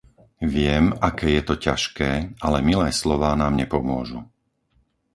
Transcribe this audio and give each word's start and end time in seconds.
Viem, 0.53 0.85
aké 1.09 1.27
je 1.37 1.43
to 1.47 1.55
ťažké, 1.65 2.11
ale 2.45 2.65
milé 2.69 2.89
slová 3.01 3.31
nám 3.41 3.53
nepomôžu. 3.61 4.19